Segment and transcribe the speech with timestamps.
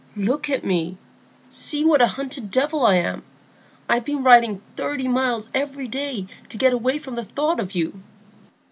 [0.17, 0.97] Look at me;
[1.51, 3.21] see what a hunted devil I am;
[3.87, 8.01] I've been riding thirty miles every day to get away from the thought of you."